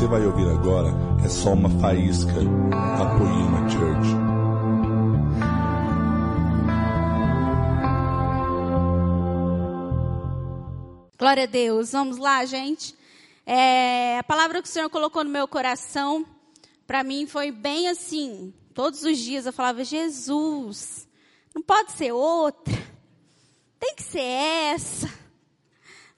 [0.00, 0.88] você vai ouvir agora
[1.22, 4.08] é só uma faísca da Poema Church.
[11.18, 11.92] Glória a Deus.
[11.92, 12.96] Vamos lá, gente.
[13.44, 16.24] É, a palavra que o Senhor colocou no meu coração,
[16.86, 18.54] para mim foi bem assim.
[18.72, 21.06] Todos os dias eu falava, Jesus,
[21.54, 22.74] não pode ser outra.
[23.78, 25.19] Tem que ser essa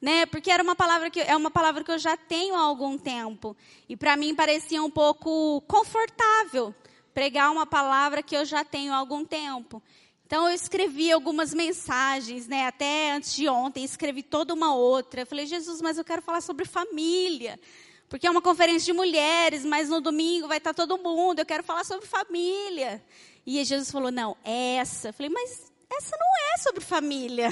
[0.02, 0.26] né?
[0.26, 3.56] Porque era uma palavra que é uma palavra que eu já tenho há algum tempo
[3.88, 6.74] e para mim parecia um pouco confortável
[7.14, 9.80] pregar uma palavra que eu já tenho há algum tempo.
[10.26, 12.66] Então eu escrevi algumas mensagens, né?
[12.66, 15.22] Até antes de ontem escrevi toda uma outra.
[15.22, 17.60] Eu falei Jesus, mas eu quero falar sobre família.
[18.08, 21.38] Porque é uma conferência de mulheres, mas no domingo vai estar todo mundo.
[21.38, 23.02] Eu quero falar sobre família.
[23.46, 25.10] E Jesus falou: "Não, essa".
[25.10, 27.50] Eu falei: "Mas essa não é sobre família".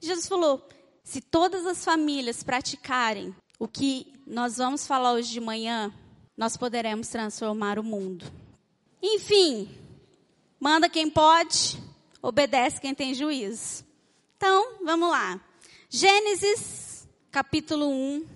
[0.00, 0.66] Jesus falou:
[1.04, 5.92] se todas as famílias praticarem o que nós vamos falar hoje de manhã,
[6.36, 8.24] nós poderemos transformar o mundo.
[9.02, 9.68] Enfim,
[10.58, 11.78] manda quem pode,
[12.22, 13.84] obedece quem tem juízo.
[14.36, 15.38] Então, vamos lá.
[15.90, 18.26] Gênesis, capítulo 1,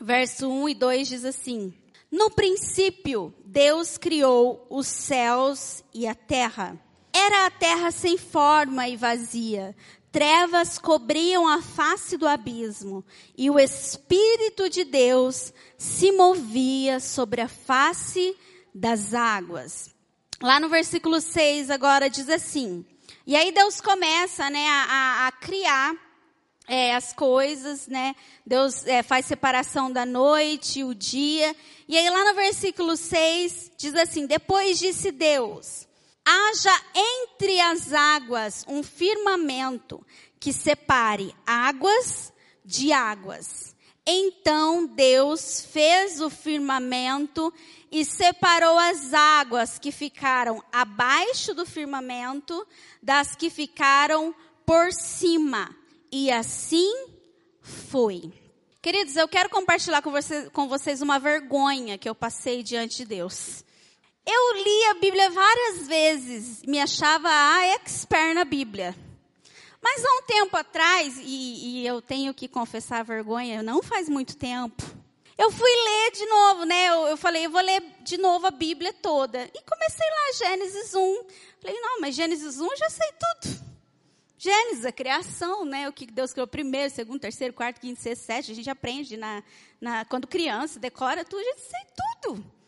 [0.00, 1.74] verso 1 e 2 diz assim:
[2.10, 6.80] No princípio, Deus criou os céus e a terra.
[7.12, 9.76] Era a terra sem forma e vazia.
[10.12, 13.02] Trevas cobriam a face do abismo,
[13.36, 18.36] e o Espírito de Deus se movia sobre a face
[18.74, 19.94] das águas.
[20.40, 22.84] Lá no versículo 6 agora diz assim,
[23.26, 25.94] e aí Deus começa, né, a, a criar
[26.68, 28.14] é, as coisas, né?
[28.46, 31.54] Deus é, faz separação da noite, o dia.
[31.88, 35.86] E aí lá no versículo 6 diz assim: Depois disse Deus:
[36.24, 40.04] haja entre as águas um firmamento
[40.38, 42.32] que separe águas
[42.64, 43.74] de águas.
[44.06, 47.52] Então Deus fez o firmamento
[47.90, 52.66] e separou as águas que ficaram abaixo do firmamento
[53.00, 54.34] das que ficaram
[54.66, 55.74] por cima.
[56.10, 57.06] E assim
[57.60, 58.32] foi.
[58.80, 60.12] Queridos, eu quero compartilhar com,
[60.52, 63.64] com vocês uma vergonha que eu passei diante de Deus.
[64.24, 68.94] Eu li a Bíblia várias vezes, me achava a expert na Bíblia.
[69.82, 74.08] Mas há um tempo atrás, e, e eu tenho que confessar a vergonha, não faz
[74.08, 74.82] muito tempo,
[75.36, 76.86] eu fui ler de novo, né?
[76.88, 79.42] Eu, eu, falei, eu vou ler de novo a Bíblia toda.
[79.52, 81.24] E comecei lá, Gênesis 1.
[81.60, 83.72] Falei, não, mas Gênesis 1 eu já sei tudo.
[84.38, 85.88] Gênesis, a criação, né?
[85.88, 88.52] O que Deus criou primeiro, segundo, terceiro, quarto, quinto, sexto, sétimo.
[88.52, 89.42] A gente aprende na,
[89.80, 91.80] na, quando criança, decora tudo, a gente sei
[92.22, 92.61] tudo.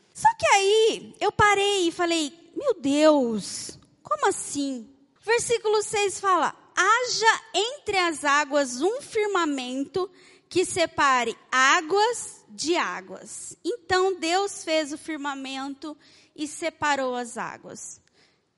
[1.21, 4.88] Eu parei e falei: Meu Deus, como assim?
[5.21, 10.10] Versículo 6 fala: Haja entre as águas um firmamento
[10.49, 13.56] que separe águas de águas.
[13.65, 15.97] Então Deus fez o firmamento
[16.34, 18.00] e separou as águas.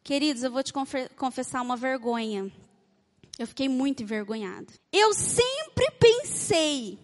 [0.02, 0.72] Queridos, eu vou te
[1.16, 2.52] confessar uma vergonha.
[3.38, 4.72] Eu fiquei muito envergonhada.
[4.92, 6.98] Eu sempre pensei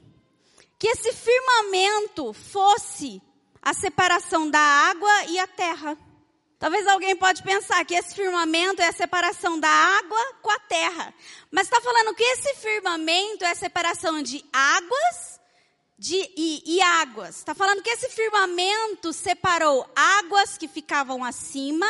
[0.79, 3.21] que esse firmamento fosse
[3.63, 5.97] a separação da água e a terra.
[6.59, 11.15] Talvez alguém pode pensar que esse firmamento é a separação da água com a terra.
[11.51, 15.41] Mas está falando que esse firmamento é a separação de águas
[15.99, 17.39] de, e, e águas.
[17.39, 21.87] Está falando que esse firmamento separou águas que ficavam acima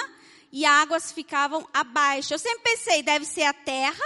[0.50, 2.34] e águas ficavam abaixo.
[2.34, 4.04] Eu sempre pensei, deve ser a terra,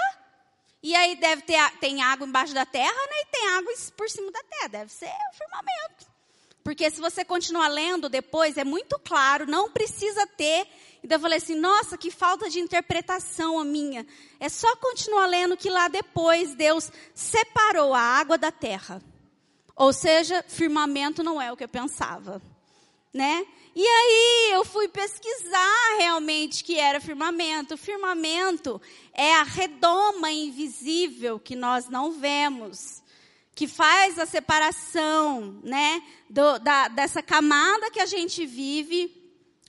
[0.82, 3.20] e aí deve ter tem água embaixo da terra, né?
[3.22, 4.68] E tem água por cima da terra.
[4.68, 6.15] Deve ser o firmamento.
[6.66, 10.66] Porque se você continuar lendo depois, é muito claro, não precisa ter.
[11.00, 14.04] E daí eu falei assim, nossa, que falta de interpretação a minha.
[14.40, 19.00] É só continuar lendo que lá depois Deus separou a água da terra.
[19.76, 22.42] Ou seja, firmamento não é o que eu pensava.
[23.14, 23.46] Né?
[23.72, 27.76] E aí eu fui pesquisar realmente que era firmamento.
[27.76, 33.05] Firmamento é a redoma invisível que nós não vemos
[33.56, 39.10] que faz a separação, né, do, da, dessa camada que a gente vive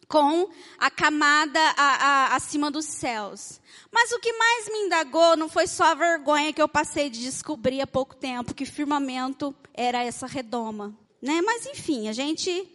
[0.10, 3.62] com a camada a, a, acima dos céus.
[3.90, 7.22] Mas o que mais me indagou não foi só a vergonha que eu passei de
[7.22, 11.42] descobrir há pouco tempo que firmamento era essa redoma, né?
[11.42, 12.70] Mas enfim, a gente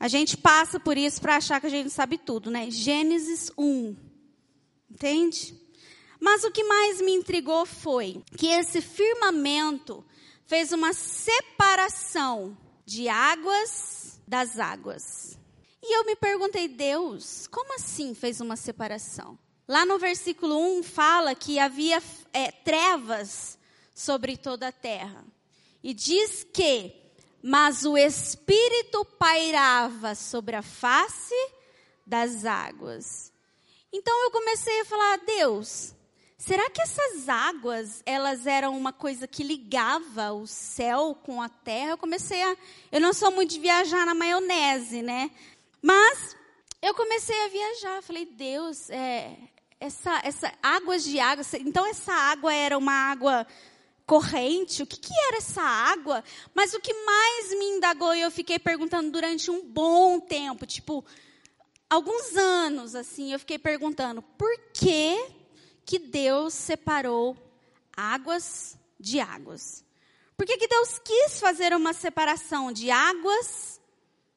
[0.00, 2.70] a gente passa por isso para achar que a gente sabe tudo, né?
[2.70, 3.94] Gênesis 1.
[4.90, 5.54] Entende?
[6.18, 10.02] Mas o que mais me intrigou foi que esse firmamento
[10.46, 15.38] fez uma separação de águas das águas.
[15.82, 19.38] E eu me perguntei, Deus, como assim fez uma separação?
[19.68, 22.02] Lá no versículo 1 fala que havia
[22.32, 23.58] é, trevas
[23.94, 25.24] sobre toda a terra.
[25.82, 27.06] E diz que
[27.48, 31.34] mas o Espírito pairava sobre a face
[32.04, 33.32] das águas.
[33.92, 35.94] Então eu comecei a falar, Deus,
[36.38, 41.90] será que essas águas, elas eram uma coisa que ligava o céu com a terra?
[41.90, 42.56] Eu comecei a,
[42.92, 45.30] eu não sou muito de viajar na maionese, né?
[45.80, 46.36] Mas
[46.82, 49.36] eu comecei a viajar, falei, Deus, é,
[49.80, 53.46] essa, essa águas de água, então essa água era uma água
[54.06, 56.22] corrente, o que, que era essa água?
[56.54, 61.04] Mas o que mais me indagou e eu fiquei perguntando durante um bom tempo, tipo,
[61.90, 65.35] alguns anos, assim, eu fiquei perguntando, por que
[65.86, 67.36] que Deus separou
[67.96, 69.84] águas de águas?
[70.36, 73.80] Por que que Deus quis fazer uma separação de águas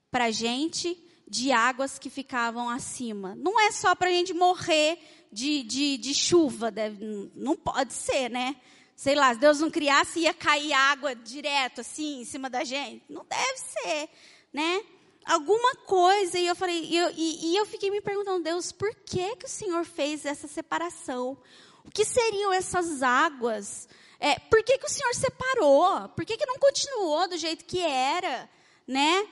[0.10, 0.98] para gente,
[1.28, 3.36] de águas que ficavam acima?
[3.36, 4.98] Não é só para a gente morrer
[5.32, 8.56] de, de, de chuva, deve, não pode ser, né?
[9.00, 13.02] sei lá, se Deus não criasse, ia cair água direto assim em cima da gente.
[13.08, 14.10] Não deve ser,
[14.52, 14.84] né?
[15.30, 16.40] Alguma coisa.
[16.40, 19.46] E eu falei, e eu, e, e eu fiquei me perguntando, Deus, por que que
[19.46, 21.38] o Senhor fez essa separação?
[21.86, 23.88] O que seriam essas águas?
[24.20, 26.10] É, por que que o Senhor separou?
[26.10, 28.50] Por que que não continuou do jeito que era,
[28.88, 29.28] né?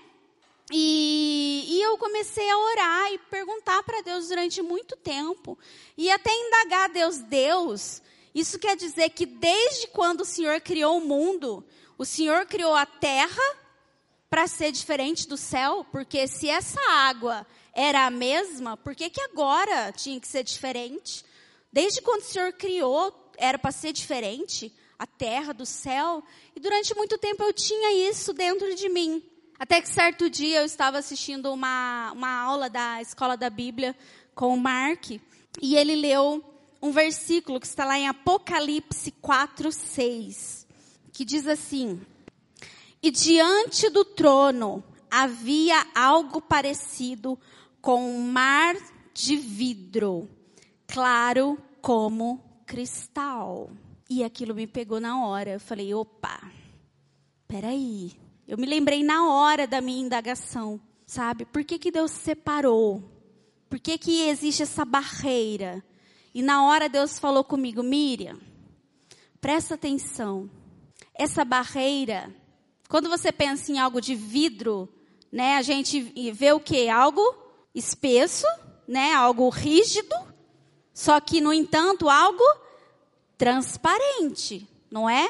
[0.72, 5.58] E, e, eu comecei a orar e perguntar para Deus durante muito tempo.
[5.98, 8.04] E até indagar a Deus, Deus,
[8.36, 11.66] isso quer dizer que desde quando o Senhor criou o mundo,
[11.98, 13.42] o Senhor criou a terra
[14.30, 19.22] para ser diferente do céu, porque se essa água era a mesma, por que, que
[19.22, 21.24] agora tinha que ser diferente?
[21.72, 26.24] Desde quando o Senhor criou, era para ser diferente a terra do céu,
[26.56, 29.24] e durante muito tempo eu tinha isso dentro de mim.
[29.60, 33.96] Até que certo dia eu estava assistindo uma, uma aula da Escola da Bíblia
[34.34, 35.12] com o Mark,
[35.62, 36.44] e ele leu
[36.82, 40.68] um versículo que está lá em Apocalipse 4, 6,
[41.12, 42.02] que diz assim:
[43.08, 47.40] E diante do trono havia algo parecido
[47.80, 48.76] com um mar
[49.14, 50.30] de vidro,
[50.86, 53.72] claro como cristal.
[54.10, 55.52] E aquilo me pegou na hora.
[55.52, 56.52] Eu falei: opa,
[57.48, 58.12] peraí.
[58.46, 61.46] Eu me lembrei na hora da minha indagação, sabe?
[61.46, 63.02] Por que, que Deus separou?
[63.70, 65.82] Por que, que existe essa barreira?
[66.34, 68.38] E na hora Deus falou comigo, Miriam,
[69.40, 70.50] presta atenção.
[71.18, 72.36] Essa barreira,
[72.88, 74.88] quando você pensa em algo de vidro,
[75.32, 76.00] né, a gente
[76.32, 76.90] vê o que?
[76.90, 77.22] Algo
[77.76, 78.48] espesso,
[78.88, 80.16] né, algo rígido,
[80.94, 82.44] só que no entanto algo
[83.38, 85.30] transparente, não é?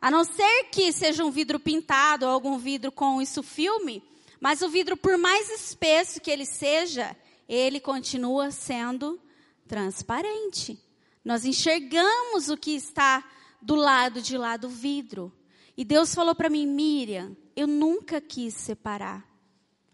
[0.00, 4.02] A não ser que seja um vidro pintado ou algum vidro com isso filme,
[4.40, 7.16] mas o vidro por mais espesso que ele seja,
[7.48, 9.18] ele continua sendo
[9.66, 10.78] transparente.
[11.24, 13.24] Nós enxergamos o que está
[13.60, 15.32] do lado de lá do vidro.
[15.76, 19.28] E Deus falou para mim, Miriam, eu nunca quis separar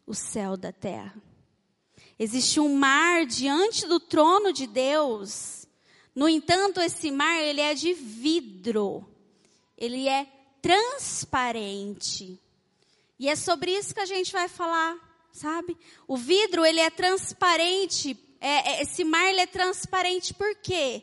[0.07, 1.21] o céu da terra.
[2.19, 5.67] Existe um mar diante do trono de Deus.
[6.15, 9.05] No entanto, esse mar ele é de vidro.
[9.77, 10.27] Ele é
[10.61, 12.39] transparente.
[13.19, 14.97] E é sobre isso que a gente vai falar,
[15.33, 15.77] sabe?
[16.07, 21.01] O vidro ele é transparente é, é, esse mar é transparente por quê?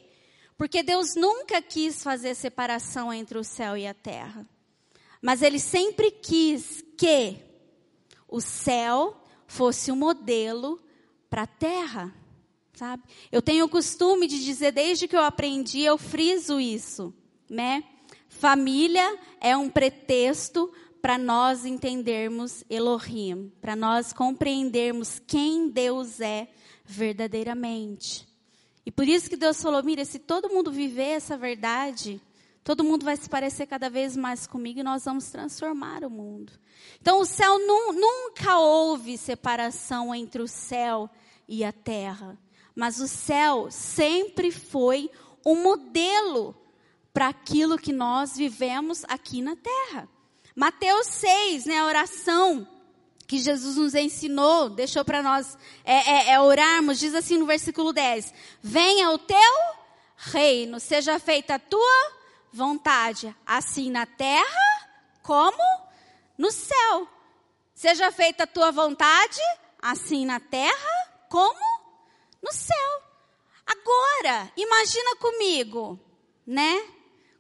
[0.58, 4.45] Porque Deus nunca quis fazer separação entre o céu e a terra.
[5.21, 7.38] Mas Ele sempre quis que
[8.28, 10.80] o céu fosse o um modelo
[11.30, 12.14] para a terra.
[12.73, 13.04] Sabe?
[13.31, 17.14] Eu tenho o costume de dizer, desde que eu aprendi, eu friso isso,
[17.49, 17.83] né?
[18.30, 20.71] Família é um pretexto
[21.02, 26.47] para nós entendermos Elohim, para nós compreendermos quem Deus é
[26.85, 28.28] verdadeiramente.
[28.85, 32.21] E por isso que Deus falou: mira, se todo mundo viver essa verdade,
[32.63, 36.54] todo mundo vai se parecer cada vez mais comigo e nós vamos transformar o mundo.
[37.01, 41.09] Então, o céu nu, nunca houve separação entre o céu
[41.47, 42.37] e a terra,
[42.75, 45.09] mas o céu sempre foi
[45.45, 46.56] um modelo
[47.13, 50.07] para aquilo que nós vivemos aqui na terra.
[50.56, 52.68] Mateus 6, né, a oração
[53.25, 57.94] que Jesus nos ensinou, deixou para nós é, é, é, orarmos, diz assim no versículo
[57.94, 59.37] 10: Venha o teu
[60.18, 62.19] reino, seja feita a tua
[62.51, 64.89] vontade, assim na terra
[65.21, 65.63] como
[66.37, 67.07] no céu.
[67.73, 69.39] Seja feita a tua vontade,
[69.81, 71.59] assim na terra como
[72.41, 73.03] no céu.
[73.65, 75.99] Agora, imagina comigo,
[76.45, 76.81] né?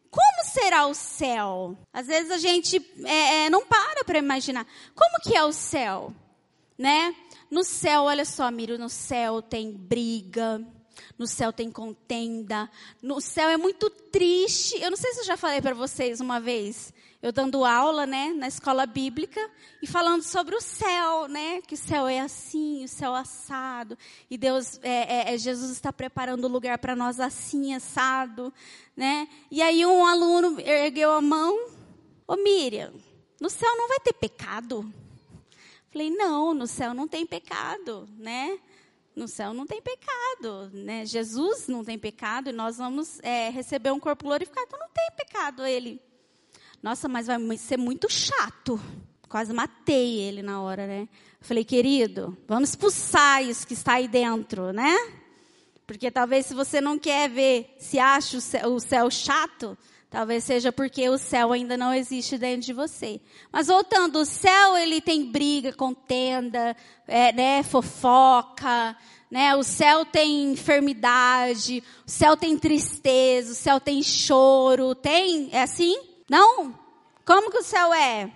[0.09, 1.77] como será o céu?
[1.93, 4.65] Às vezes a gente é, é, não para para imaginar.
[4.95, 6.13] Como que é o céu?
[6.77, 7.15] Né?
[7.49, 10.61] No céu, olha só, Miro, no céu tem briga,
[11.17, 12.69] No céu tem contenda.
[13.01, 14.81] No céu é muito triste.
[14.81, 18.31] Eu não sei se eu já falei para vocês uma vez eu dando aula, né,
[18.33, 19.41] na escola bíblica
[19.81, 23.97] e falando sobre o céu, né, que o céu é assim, o céu assado
[24.29, 28.53] e Deus, é, é, é Jesus está preparando o lugar para nós assim assado,
[28.95, 29.27] né?
[29.51, 31.69] E aí um aluno ergueu a mão,
[32.25, 32.93] ô Miriam,
[33.39, 34.91] no céu não vai ter pecado?
[35.91, 38.59] Falei não, no céu não tem pecado, né?
[39.19, 41.05] No céu não tem pecado, né?
[41.05, 45.65] Jesus não tem pecado e nós vamos é, receber um corpo glorificado, não tem pecado
[45.65, 46.01] ele.
[46.81, 48.79] Nossa, mas vai ser muito chato.
[49.27, 51.09] Quase matei ele na hora, né?
[51.41, 54.95] Falei, querido, vamos expulsar isso que está aí dentro, né?
[55.85, 59.77] Porque talvez se você não quer ver, se acha o céu, o céu chato,
[60.09, 63.21] talvez seja porque o céu ainda não existe dentro de você.
[63.51, 66.75] Mas voltando, o céu ele tem briga, contenda,
[67.07, 68.95] é, né, fofoca,
[69.29, 69.55] né?
[69.55, 75.99] O céu tem enfermidade, o céu tem tristeza, o céu tem choro, tem, é assim?
[76.29, 76.77] Não?
[77.25, 78.31] Como que o céu é?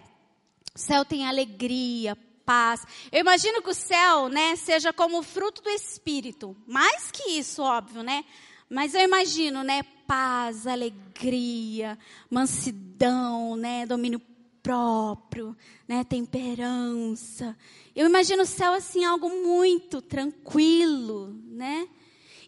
[0.75, 2.15] O céu tem alegria,
[2.45, 2.85] paz.
[3.11, 6.55] Eu imagino que o céu, né, seja como fruto do espírito.
[6.67, 8.23] Mais que isso, óbvio, né?
[8.69, 11.97] Mas eu imagino, né, paz, alegria,
[12.29, 14.21] mansidão, né, domínio
[14.61, 15.55] próprio,
[15.87, 17.57] né, temperança.
[17.95, 21.87] Eu imagino o céu assim algo muito tranquilo, né?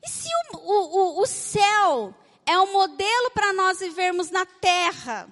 [0.03, 5.27] E se o, o, o céu é um modelo para nós vivermos na terra.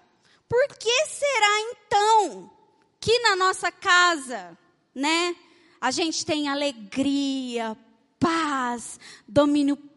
[0.50, 2.51] Por que será então
[3.00, 4.58] que na nossa casa,
[4.94, 5.36] né,
[5.80, 7.77] a gente tem alegria,
[8.20, 9.92] paz, domínio próprio,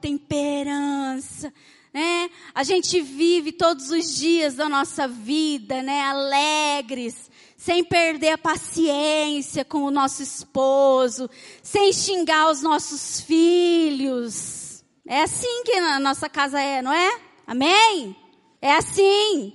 [0.00, 1.52] temperança,
[1.92, 2.30] né?
[2.54, 9.64] A gente vive todos os dias da nossa vida, né, alegres, sem perder a paciência
[9.64, 11.28] com o nosso esposo,
[11.62, 14.62] sem xingar os nossos filhos,
[15.06, 17.20] é assim que a nossa casa é, não é?
[17.46, 18.16] Amém?
[18.60, 19.52] É assim.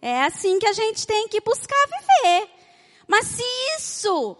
[0.00, 2.48] É assim que a gente tem que buscar viver.
[3.06, 3.42] Mas se
[3.76, 4.36] isso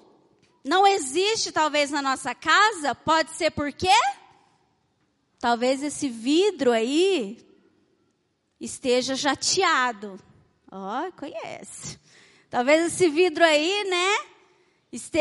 [0.64, 3.92] não existe, talvez, na nossa casa, pode ser por quê?
[5.40, 7.38] Talvez esse vidro aí
[8.60, 10.18] esteja jateado.
[10.70, 11.98] Ó, oh, conhece.
[12.50, 14.16] Talvez esse vidro aí, né,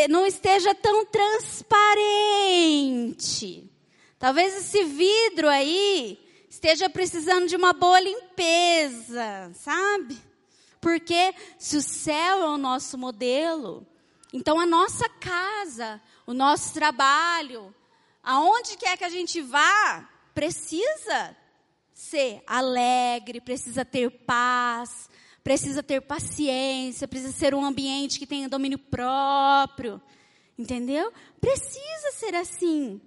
[0.09, 3.69] não esteja tão transparente.
[4.17, 6.19] Talvez esse vidro aí
[6.49, 10.17] esteja precisando de uma boa limpeza, sabe?
[10.81, 13.85] Porque se o céu é o nosso modelo,
[14.33, 17.71] então a nossa casa, o nosso trabalho,
[18.27, 20.05] aonde quer que a gente vá,
[20.35, 21.35] precisa
[21.93, 25.09] ser alegre, precisa ter paz,
[25.41, 30.01] precisa ter paciência, precisa ser um ambiente que tenha domínio próprio.
[30.59, 31.13] Entendeu?
[31.39, 32.99] Precisa ser assim.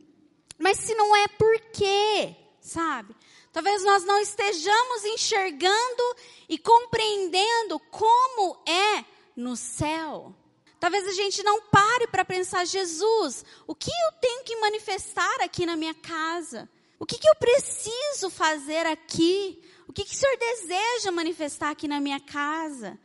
[0.59, 3.15] Mas se não é por quê, sabe?
[3.53, 6.17] Talvez nós não estejamos enxergando
[6.49, 9.05] e compreendendo como é
[9.37, 10.35] no céu.
[10.81, 15.67] Talvez a gente não pare para pensar, Jesus, o que eu tenho que manifestar aqui
[15.67, 16.67] na minha casa?
[16.99, 19.63] O que, que eu preciso fazer aqui?
[19.87, 22.99] O que, que o Senhor deseja manifestar aqui na minha casa?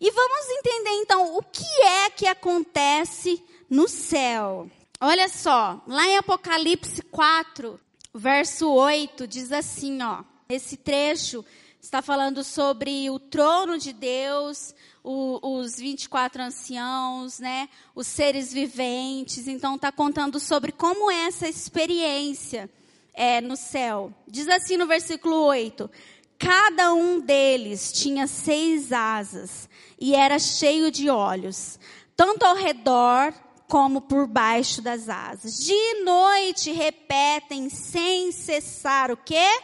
[0.00, 4.68] E vamos entender então o que é que acontece no céu.
[5.00, 7.78] Olha só, lá em Apocalipse 4,
[8.12, 10.24] verso 8, diz assim, ó.
[10.48, 11.44] Esse trecho
[11.82, 14.72] está falando sobre o trono de Deus,
[15.02, 17.68] o, os 24 anciãos, né?
[17.92, 19.48] Os seres viventes.
[19.48, 22.70] Então, está contando sobre como é essa experiência
[23.12, 24.14] é, no céu.
[24.28, 25.90] Diz assim no versículo 8:
[26.38, 29.68] Cada um deles tinha seis asas
[30.00, 31.80] e era cheio de olhos,
[32.16, 33.34] tanto ao redor
[33.66, 35.58] como por baixo das asas.
[35.58, 39.60] De noite repetem sem cessar o quê?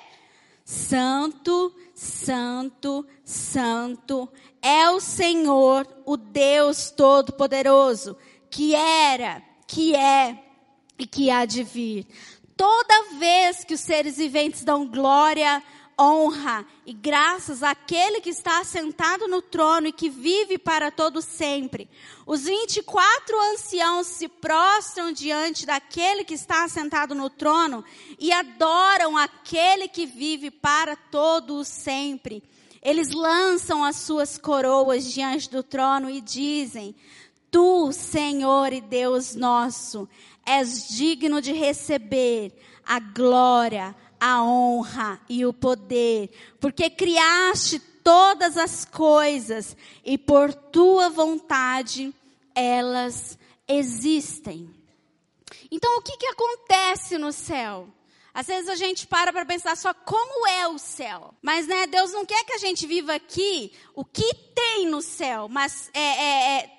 [0.65, 4.29] Santo, santo, santo
[4.63, 8.17] é o Senhor, o Deus Todo-Poderoso,
[8.49, 10.39] que era, que é
[10.97, 12.07] e que há de vir.
[12.57, 15.61] Toda vez que os seres viventes dão glória
[16.01, 21.89] honra e graças àquele que está sentado no trono e que vive para todo sempre.
[22.25, 27.85] Os 24 anciãos se prostram diante daquele que está sentado no trono
[28.19, 32.43] e adoram aquele que vive para todo sempre.
[32.81, 36.95] Eles lançam as suas coroas diante do trono e dizem:
[37.51, 40.09] Tu, Senhor e Deus nosso,
[40.47, 42.53] és digno de receber
[42.87, 51.09] a glória, a honra e o poder, porque criaste todas as coisas e por tua
[51.09, 52.15] vontade
[52.55, 54.69] elas existem.
[55.71, 57.89] Então, o que, que acontece no céu?
[58.33, 61.35] Às vezes a gente para para pensar só como é o céu.
[61.43, 65.49] Mas, né, Deus não quer que a gente viva aqui o que tem no céu,
[65.49, 66.71] mas é, é, é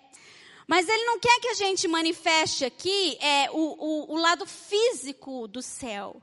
[0.66, 5.48] mas Ele não quer que a gente manifeste aqui é, o, o, o lado físico
[5.48, 6.22] do céu.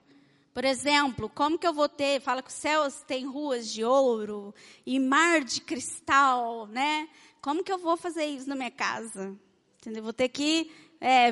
[0.56, 4.54] Por exemplo, como que eu vou ter, fala que os céus têm ruas de ouro
[4.86, 7.10] e mar de cristal, né?
[7.42, 9.36] Como que eu vou fazer isso na minha casa?
[9.78, 10.02] Entendeu?
[10.02, 11.30] Vou ter que, é,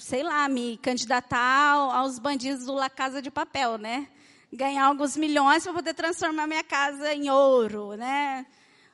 [0.00, 4.08] sei lá, me candidatar aos bandidos do La Casa de Papel, né?
[4.52, 8.44] Ganhar alguns milhões para poder transformar minha casa em ouro, né?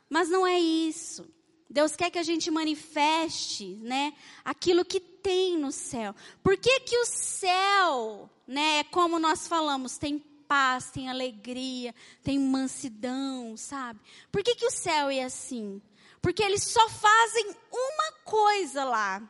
[0.07, 1.27] Mas não é isso.
[1.73, 4.13] Deus quer que a gente manifeste, né,
[4.45, 6.15] aquilo que tem no céu.
[6.43, 12.39] Por que que o céu, né, é como nós falamos, tem paz, tem alegria, tem
[12.39, 13.99] mansidão, sabe?
[14.31, 15.81] Por que que o céu é assim?
[16.21, 19.23] Porque eles só fazem uma coisa lá,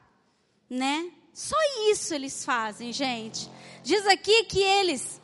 [0.68, 1.12] né?
[1.32, 1.56] Só
[1.90, 3.48] isso eles fazem, gente.
[3.84, 5.22] Diz aqui que eles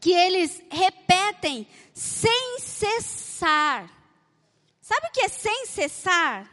[0.00, 3.92] que eles repetem sem cessar.
[4.80, 6.50] Sabe o que é sem cessar?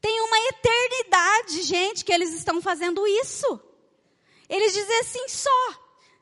[0.00, 3.60] Tem uma eternidade, gente, que eles estão fazendo isso.
[4.48, 5.74] Eles dizem assim só: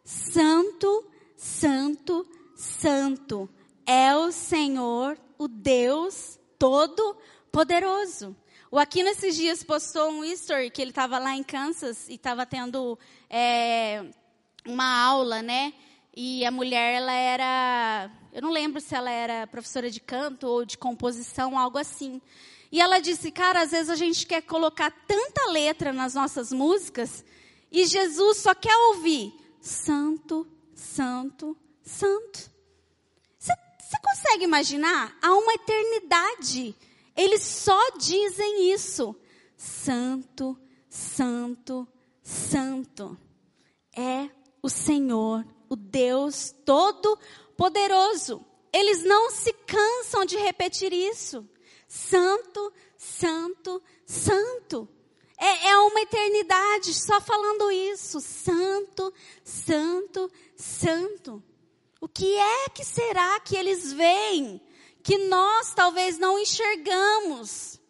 [0.04, 1.04] Santo,
[1.36, 3.48] Santo, Santo
[3.86, 8.36] é o Senhor, o Deus Todo-Poderoso.
[8.70, 12.44] O Aquino esses dias postou um history que ele estava lá em Kansas e estava
[12.44, 12.98] tendo
[13.30, 14.04] é,
[14.66, 15.72] uma aula, né?
[16.18, 20.64] E a mulher, ela era, eu não lembro se ela era professora de canto ou
[20.64, 22.22] de composição, algo assim.
[22.72, 27.22] E ela disse, cara, às vezes a gente quer colocar tanta letra nas nossas músicas
[27.70, 32.50] e Jesus só quer ouvir santo, santo, santo.
[33.38, 35.16] Você consegue imaginar?
[35.20, 36.74] Há uma eternidade.
[37.14, 39.14] Eles só dizem isso.
[39.54, 40.58] Santo,
[40.88, 41.86] santo,
[42.22, 43.18] santo.
[43.94, 44.28] É
[44.62, 48.44] o Senhor o Deus Todo-Poderoso.
[48.72, 51.48] Eles não se cansam de repetir isso.
[51.88, 54.88] Santo, Santo, Santo.
[55.38, 58.20] É, é uma eternidade só falando isso.
[58.20, 59.12] Santo,
[59.44, 61.42] Santo, Santo.
[62.00, 64.60] O que é que será que eles veem
[65.02, 67.80] que nós talvez não enxergamos?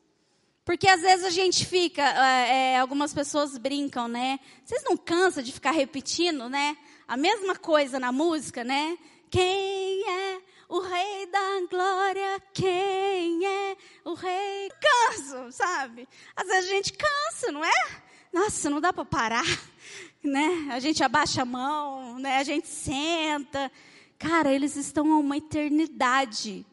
[0.64, 4.40] Porque às vezes a gente fica, é, é algumas pessoas brincam, né?
[4.64, 6.76] Vocês não cansam de ficar repetindo, né?
[7.06, 8.98] A mesma coisa na música, né?
[9.30, 12.42] Quem é o rei da glória?
[12.52, 14.70] Quem é o rei?
[14.80, 16.08] Canso, sabe?
[16.34, 18.02] Às vezes a gente cansa, não é?
[18.32, 19.46] Nossa, não dá para parar,
[20.22, 20.68] né?
[20.70, 22.38] A gente abaixa a mão, né?
[22.38, 23.70] A gente senta.
[24.18, 26.66] Cara, eles estão há uma eternidade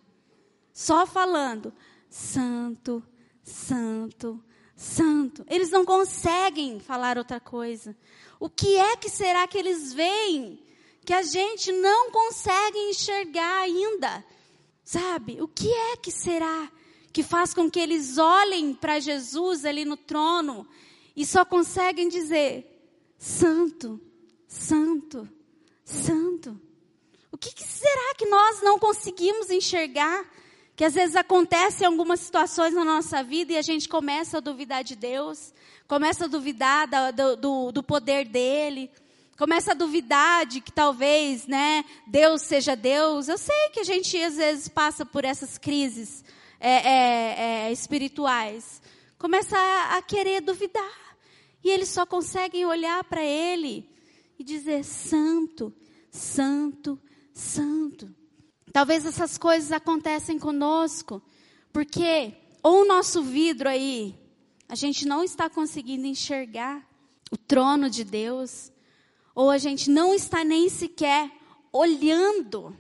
[0.72, 1.74] só falando
[2.10, 3.04] santo,
[3.44, 4.44] santo,
[4.84, 5.46] santo.
[5.50, 7.96] Eles não conseguem falar outra coisa.
[8.40, 10.60] O que é que será que eles veem
[11.06, 14.24] que a gente não consegue enxergar ainda?
[14.84, 15.42] Sabe?
[15.42, 16.70] O que é que será
[17.14, 20.68] que faz com que eles olhem para Jesus ali no trono
[21.16, 22.68] e só conseguem dizer:
[23.18, 24.02] Santo,
[24.48, 25.30] Santo,
[25.86, 26.60] Santo?
[27.32, 30.30] O que, que será que nós não conseguimos enxergar?
[30.84, 34.42] Que às vezes acontece em algumas situações na nossa vida e a gente começa a
[34.42, 35.54] duvidar de Deus,
[35.88, 38.92] começa a duvidar do, do, do poder dele,
[39.38, 43.30] começa a duvidar de que talvez, né, Deus seja Deus.
[43.30, 46.22] Eu sei que a gente às vezes passa por essas crises
[46.60, 47.36] é, é,
[47.68, 48.82] é, espirituais.
[49.18, 51.16] Começa a, a querer duvidar.
[51.64, 53.90] E eles só conseguem olhar para ele
[54.38, 55.74] e dizer: Santo,
[56.12, 57.00] Santo,
[57.34, 58.23] Santo.
[58.74, 61.22] Talvez essas coisas acontecem conosco,
[61.72, 62.34] porque
[62.64, 64.20] ou o nosso vidro aí
[64.68, 66.84] a gente não está conseguindo enxergar
[67.32, 68.72] o trono de Deus,
[69.36, 71.32] ou a gente não está nem sequer
[71.72, 72.76] olhando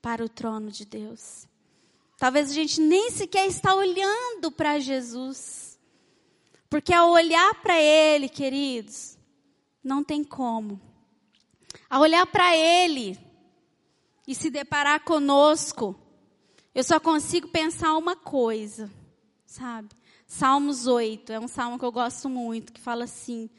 [0.00, 1.46] para o trono de Deus.
[2.16, 5.78] Talvez a gente nem sequer está olhando para Jesus.
[6.68, 9.18] Porque ao olhar para Ele, queridos,
[9.82, 10.80] não tem como.
[11.88, 13.18] Ao olhar para Ele
[14.26, 15.98] e se deparar conosco,
[16.74, 18.90] eu só consigo pensar uma coisa,
[19.44, 19.88] sabe?
[20.26, 23.50] Salmos 8, é um salmo que eu gosto muito, que fala assim: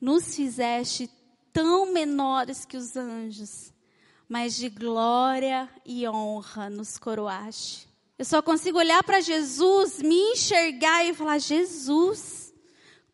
[0.00, 1.10] Nos fizeste
[1.52, 3.72] tão menores que os anjos,
[4.28, 7.88] mas de glória e honra nos coroaste.
[8.16, 12.54] Eu só consigo olhar para Jesus, me enxergar e falar: Jesus,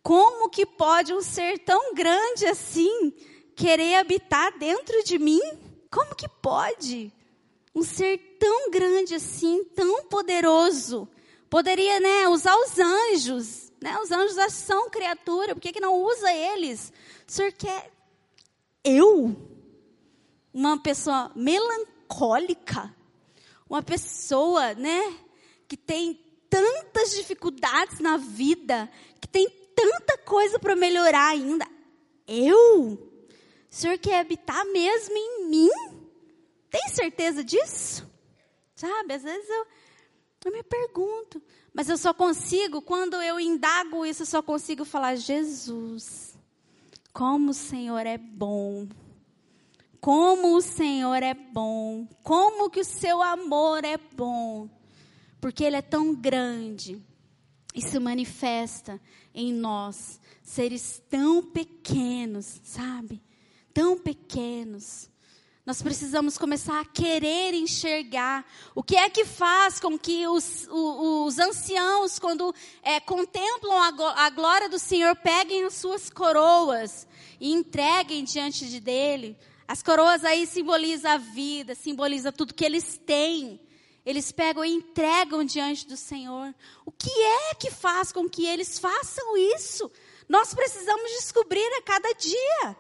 [0.03, 3.13] como que pode um ser tão grande assim
[3.55, 5.41] querer habitar dentro de mim?
[5.91, 7.13] Como que pode?
[7.75, 11.09] Um ser tão grande assim, tão poderoso,
[11.49, 13.97] Poderia, né, usar os anjos, Né?
[14.01, 16.93] Os anjos já são criatura, por que, que não usa eles?
[17.29, 17.93] O senhor quer
[18.83, 19.37] eu,
[20.53, 22.95] uma pessoa melancólica,
[23.69, 25.15] uma pessoa, né,
[25.69, 26.15] que tem
[26.49, 31.67] tantas dificuldades na vida, que tem tanta coisa para melhorar ainda.
[32.27, 32.99] Eu?
[33.77, 35.71] O senhor quer habitar mesmo em mim?
[36.71, 38.11] Tem certeza disso?
[38.75, 39.67] Sabe, às vezes eu,
[40.47, 41.43] eu me pergunto,
[41.75, 46.39] mas eu só consigo, quando eu indago isso, eu só consigo falar: Jesus,
[47.13, 48.89] como o Senhor é bom.
[50.01, 52.09] Como o Senhor é bom.
[52.23, 54.71] Como que o seu amor é bom.
[55.39, 57.05] Porque Ele é tão grande
[57.75, 58.99] e se manifesta
[59.35, 63.23] em nós, seres tão pequenos, sabe?
[63.77, 65.11] Tão pequenos.
[65.67, 68.43] Nós precisamos começar a querer enxergar
[68.75, 74.25] o que é que faz com que os, os, os anciãos, quando é, contemplam a,
[74.25, 77.07] a glória do Senhor, peguem as suas coroas
[77.39, 79.37] e entreguem diante de dele.
[79.69, 83.61] As coroas aí simbolizam a vida, simboliza tudo que eles têm.
[84.07, 86.55] Eles pegam e entregam diante do Senhor.
[86.87, 89.93] O que é que faz com que eles façam isso?
[90.27, 92.77] Nós precisamos descobrir a cada dia.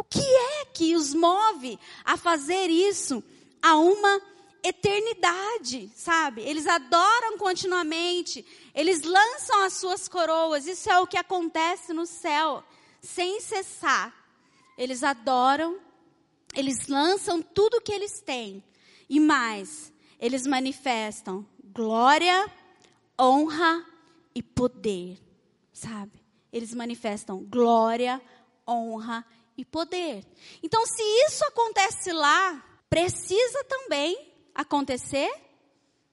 [0.00, 3.22] O que é que os move a fazer isso
[3.60, 4.22] a uma
[4.62, 6.40] eternidade, sabe?
[6.40, 8.42] Eles adoram continuamente,
[8.74, 12.64] eles lançam as suas coroas, isso é o que acontece no céu,
[13.02, 14.10] sem cessar.
[14.78, 15.78] Eles adoram,
[16.54, 18.64] eles lançam tudo o que eles têm,
[19.06, 22.50] e mais, eles manifestam glória,
[23.20, 23.84] honra
[24.34, 25.18] e poder,
[25.74, 26.24] sabe?
[26.50, 28.18] Eles manifestam glória,
[28.66, 30.24] honra e e poder.
[30.62, 35.30] Então, se isso acontece lá, precisa também acontecer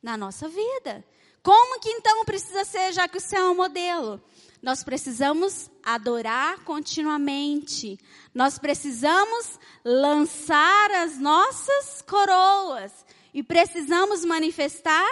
[0.03, 1.03] na nossa vida.
[1.41, 4.21] Como que então precisa ser, já que o céu é um modelo?
[4.61, 7.97] Nós precisamos adorar continuamente.
[8.35, 12.91] Nós precisamos lançar as nossas coroas.
[13.33, 15.07] E precisamos manifestar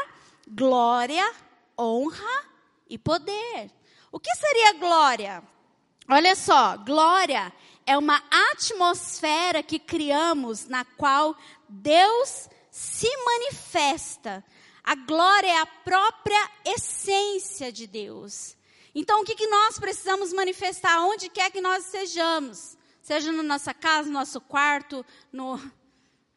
[0.46, 1.32] glória,
[1.80, 2.44] honra
[2.90, 3.72] e poder.
[4.12, 5.42] O que seria glória?
[6.10, 7.54] Olha só, glória
[7.86, 8.22] é uma
[8.52, 11.38] atmosfera que criamos na qual
[11.70, 14.44] Deus se manifesta.
[14.84, 18.56] A glória é a própria essência de Deus.
[18.94, 21.00] Então, o que, que nós precisamos manifestar?
[21.02, 25.60] Onde quer que nós sejamos, seja na nossa casa, no nosso quarto, no,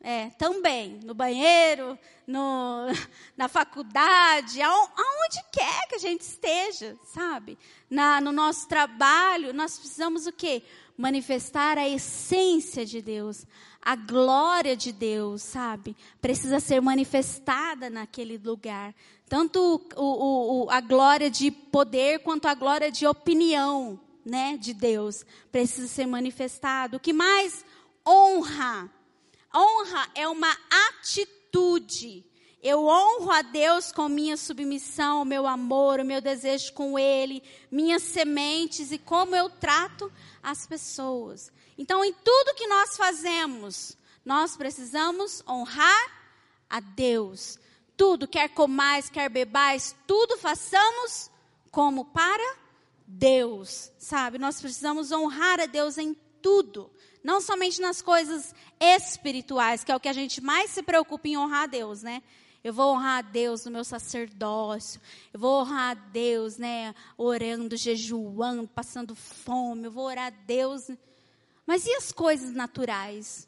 [0.00, 2.87] é, também, no banheiro, no,
[3.37, 7.58] na faculdade, aonde quer que a gente esteja, sabe?
[7.88, 10.62] Na, no nosso trabalho, nós precisamos o quê?
[10.98, 13.46] Manifestar a essência de Deus,
[13.80, 15.96] a glória de Deus, sabe?
[16.20, 18.92] Precisa ser manifestada naquele lugar.
[19.28, 24.74] Tanto o, o, o, a glória de poder quanto a glória de opinião, né, de
[24.74, 26.96] Deus, precisa ser manifestado.
[26.96, 27.64] O que mais?
[28.04, 28.90] Honra.
[29.54, 30.54] Honra é uma
[30.90, 32.26] atitude.
[32.61, 38.02] Eu honro a Deus com minha submissão, meu amor, o meu desejo com Ele, minhas
[38.02, 40.11] sementes e como eu trato
[40.50, 41.52] as pessoas.
[41.76, 46.18] Então, em tudo que nós fazemos, nós precisamos honrar
[46.68, 47.58] a Deus.
[47.96, 51.30] Tudo, quer comais, quer bebais, tudo façamos
[51.70, 52.56] como para
[53.06, 54.38] Deus, sabe?
[54.38, 56.90] Nós precisamos honrar a Deus em tudo.
[57.22, 61.37] Não somente nas coisas espirituais, que é o que a gente mais se preocupa em
[61.37, 62.22] honrar a Deus, né?
[62.62, 65.00] Eu vou honrar a Deus no meu sacerdócio.
[65.32, 66.94] Eu vou honrar a Deus, né?
[67.16, 69.84] Orando, jejuando, passando fome.
[69.84, 70.90] Eu vou orar a Deus.
[71.66, 73.47] Mas e as coisas naturais?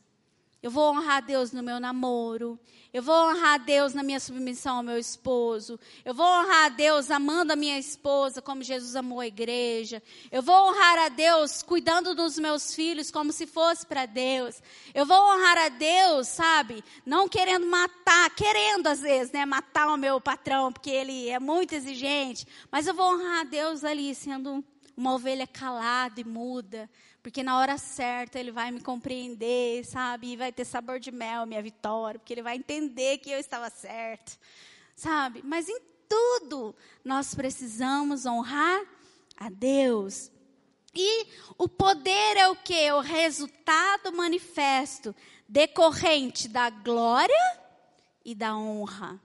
[0.62, 2.60] Eu vou honrar a Deus no meu namoro.
[2.92, 5.80] Eu vou honrar a Deus na minha submissão ao meu esposo.
[6.04, 10.02] Eu vou honrar a Deus amando a minha esposa como Jesus amou a igreja.
[10.30, 14.62] Eu vou honrar a Deus cuidando dos meus filhos como se fosse para Deus.
[14.92, 16.84] Eu vou honrar a Deus, sabe?
[17.06, 19.46] Não querendo matar, querendo às vezes, né?
[19.46, 22.46] Matar o meu patrão, porque ele é muito exigente.
[22.70, 24.62] Mas eu vou honrar a Deus ali, sendo
[24.94, 26.90] uma ovelha calada e muda
[27.22, 30.32] porque na hora certa ele vai me compreender, sabe?
[30.32, 33.68] E vai ter sabor de mel, minha vitória, porque ele vai entender que eu estava
[33.70, 34.38] certo,
[34.94, 35.42] sabe?
[35.44, 38.82] Mas em tudo nós precisamos honrar
[39.36, 40.30] a Deus.
[40.94, 42.90] E o poder é o que?
[42.92, 45.14] O resultado manifesto,
[45.48, 47.60] decorrente da glória
[48.24, 49.20] e da honra.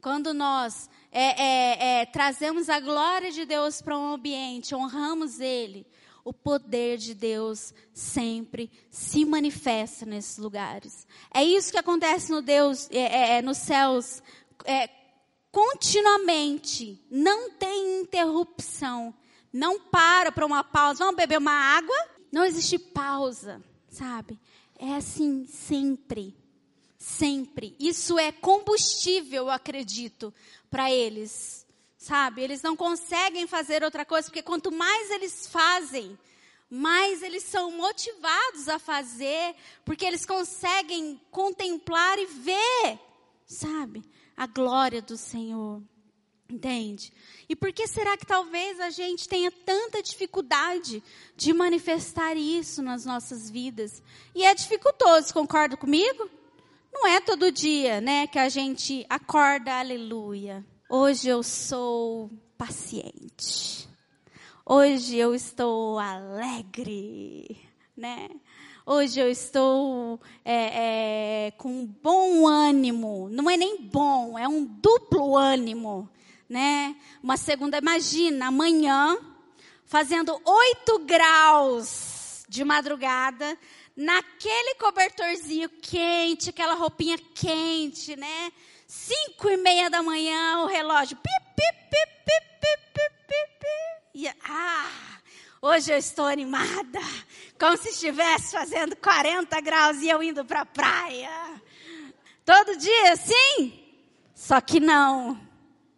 [0.00, 5.86] Quando nós é, é, é, trazemos a glória de Deus para um ambiente, honramos Ele,
[6.24, 11.06] o poder de Deus sempre se manifesta nesses lugares.
[11.32, 14.22] É isso que acontece no Deus, é, é, é nos céus,
[14.64, 14.88] é,
[15.52, 19.14] continuamente, não tem interrupção.
[19.52, 21.94] não para para uma pausa, vamos beber uma água.
[22.32, 24.40] Não existe pausa, sabe?
[24.76, 26.36] É assim sempre.
[26.98, 27.76] Sempre.
[27.78, 30.34] Isso é combustível, eu acredito,
[30.68, 31.63] para eles.
[32.04, 32.42] Sabe?
[32.42, 36.18] Eles não conseguem fazer outra coisa, porque quanto mais eles fazem,
[36.68, 39.54] mais eles são motivados a fazer,
[39.86, 43.00] porque eles conseguem contemplar e ver,
[43.46, 44.04] sabe?
[44.36, 45.80] A glória do Senhor.
[46.46, 47.10] Entende?
[47.48, 51.02] E por que será que talvez a gente tenha tanta dificuldade
[51.34, 54.02] de manifestar isso nas nossas vidas?
[54.34, 56.28] E é dificultoso, concorda comigo?
[56.92, 60.62] Não é todo dia, né, que a gente acorda, aleluia.
[60.88, 63.88] Hoje eu sou paciente.
[64.64, 67.60] Hoje eu estou alegre,
[67.96, 68.28] né?
[68.86, 73.28] Hoje eu estou é, é, com bom ânimo.
[73.30, 76.10] Não é nem bom, é um duplo ânimo
[76.48, 76.94] né?
[77.22, 79.18] Uma segunda, imagina, amanhã,
[79.84, 83.58] fazendo 8 graus de madrugada,
[83.96, 88.52] naquele cobertorzinho quente, aquela roupinha quente, né?
[88.96, 91.16] Cinco e meia da manhã, o relógio.
[91.16, 93.66] Pip, pip, pip, pip, pip, pip, pip, pip.
[94.14, 95.18] E, ah,
[95.60, 97.00] hoje eu estou animada.
[97.58, 101.60] Como se estivesse fazendo 40 graus e eu indo para a praia.
[102.44, 103.82] Todo dia sim?
[104.32, 105.40] Só que não,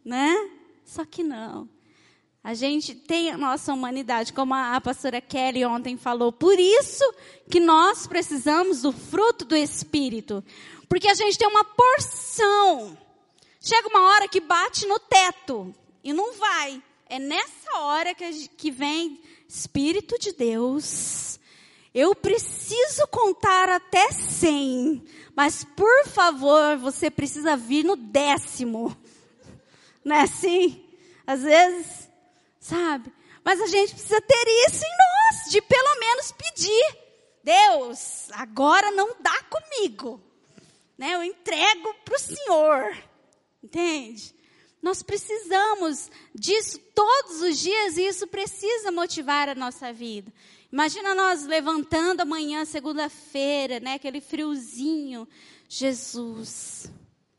[0.03, 0.35] né?
[0.83, 1.69] Só que não.
[2.43, 6.33] A gente tem a nossa humanidade, como a, a pastora Kelly ontem falou.
[6.33, 7.05] Por isso
[7.51, 10.45] que nós precisamos do fruto do Espírito.
[10.89, 12.97] Porque a gente tem uma porção.
[13.61, 16.83] Chega uma hora que bate no teto e não vai.
[17.09, 21.39] É nessa hora que, que vem Espírito de Deus.
[21.95, 25.03] Eu preciso contar até cem,
[25.35, 28.97] mas por favor, você precisa vir no décimo.
[30.05, 30.85] Não é assim?
[31.27, 32.09] Às vezes,
[32.61, 33.13] sabe?
[33.43, 36.99] Mas a gente precisa ter isso em nós, de pelo menos pedir.
[37.43, 40.21] Deus, agora não dá comigo.
[40.97, 41.15] Né?
[41.15, 42.97] Eu entrego para o Senhor.
[43.63, 44.35] Entende?
[44.83, 50.33] Nós precisamos disso todos os dias e isso precisa motivar a nossa vida.
[50.73, 55.27] Imagina nós levantando amanhã, segunda-feira, né, aquele friozinho.
[55.69, 56.91] Jesus,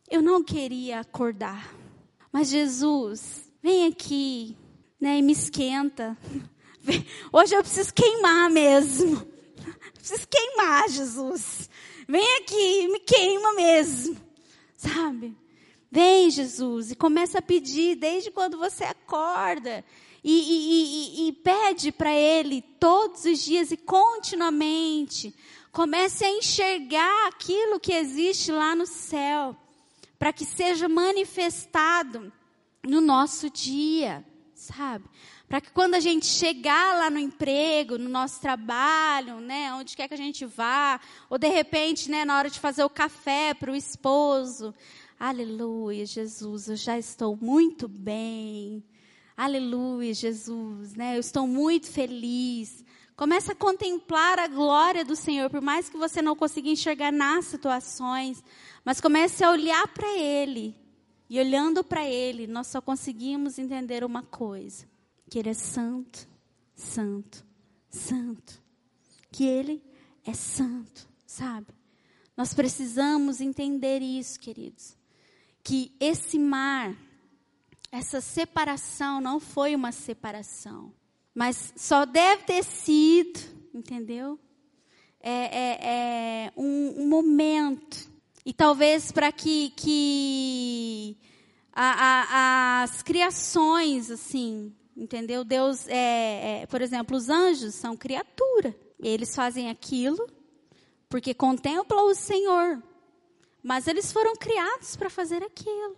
[0.10, 1.74] eu não queria acordar.
[2.32, 4.58] Mas Jesus, vem aqui,
[5.00, 6.17] né, e me esquenta.
[7.32, 9.26] Hoje eu preciso queimar mesmo.
[9.93, 11.70] preciso queimar, Jesus.
[12.08, 14.17] Vem aqui, me queima mesmo.
[14.76, 15.36] Sabe?
[15.91, 19.84] Vem, Jesus, e começa a pedir desde quando você acorda.
[20.24, 25.34] E, e, e, e pede para Ele todos os dias e continuamente.
[25.72, 29.56] Comece a enxergar aquilo que existe lá no céu
[30.17, 32.32] para que seja manifestado
[32.84, 35.06] no nosso dia, sabe?
[35.47, 40.07] Para que quando a gente chegar lá no emprego, no nosso trabalho, né, onde quer
[40.10, 43.71] que a gente vá, ou de repente, né, na hora de fazer o café para
[43.71, 44.73] o esposo,
[45.17, 48.83] aleluia, Jesus, eu já estou muito bem.
[49.38, 51.15] Aleluia, Jesus, né?
[51.15, 52.83] Eu estou muito feliz.
[53.15, 57.45] Começa a contemplar a glória do Senhor, por mais que você não consiga enxergar nas
[57.45, 58.43] situações,
[58.83, 60.75] mas comece a olhar para Ele.
[61.29, 64.88] E olhando para Ele, nós só conseguimos entender uma coisa:
[65.30, 66.28] que Ele é santo,
[66.76, 67.46] santo,
[67.90, 68.62] santo.
[69.32, 69.84] Que Ele
[70.26, 71.68] é santo, sabe?
[72.36, 74.96] Nós precisamos entender isso, queridos.
[75.63, 76.96] Que esse mar,
[77.92, 80.94] essa separação não foi uma separação,
[81.34, 83.40] mas só deve ter sido,
[83.74, 84.40] entendeu?
[85.20, 88.08] É, é, é um, um momento
[88.48, 91.18] e talvez para que, que
[91.74, 95.43] a, a, as criações, assim, entendeu?
[95.43, 98.75] Deus, é, é, por exemplo, os anjos são criatura.
[98.99, 100.27] Eles fazem aquilo
[101.07, 102.81] porque contemplam o Senhor.
[103.62, 105.95] Mas eles foram criados para fazer aquilo.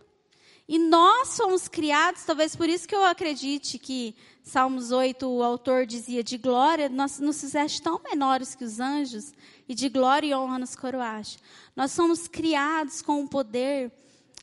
[0.67, 5.85] E nós somos criados, talvez por isso que eu acredite que Salmos 8, o autor
[5.85, 9.33] dizia, de glória, nós nos fizeste tão menores que os anjos,
[9.67, 11.39] e de glória e honra nos coroaste.
[11.75, 13.91] Nós somos criados com o poder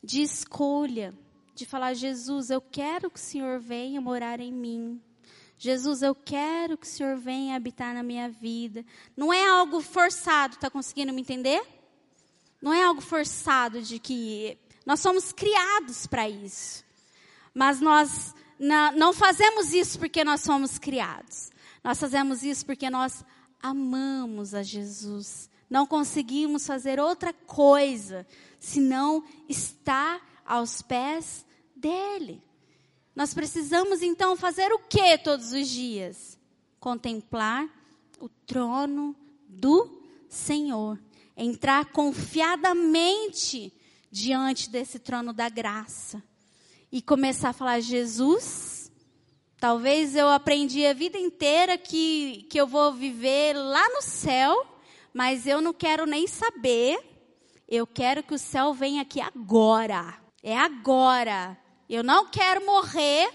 [0.03, 1.13] de escolha,
[1.57, 5.01] de falar, Jesus, eu quero que o Senhor venha morar em mim.
[5.57, 8.85] Jesus, eu quero que o Senhor venha habitar na minha vida.
[9.15, 11.61] Não é algo forçado, está conseguindo me entender?
[12.61, 16.85] Não é algo forçado de que nós somos criados para isso.
[17.55, 18.35] Mas nós
[18.95, 21.51] não fazemos isso porque nós somos criados.
[21.83, 23.25] Nós fazemos isso porque nós
[23.59, 25.49] amamos a Jesus.
[25.67, 28.27] Não conseguimos fazer outra coisa
[28.59, 31.46] senão estar aos pés
[31.77, 32.41] dele.
[33.15, 36.37] nós precisamos então fazer o que todos os dias?
[36.79, 37.67] Contemplar
[38.19, 39.15] o trono
[39.47, 40.99] do Senhor.
[41.35, 43.73] Entrar confiadamente
[44.11, 46.21] diante desse trono da graça.
[46.91, 48.91] E começar a falar: Jesus,
[49.59, 54.65] talvez eu aprendi a vida inteira que, que eu vou viver lá no céu,
[55.13, 56.99] mas eu não quero nem saber.
[57.67, 60.17] Eu quero que o céu venha aqui agora.
[60.41, 61.57] É agora.
[61.89, 63.29] Eu não quero morrer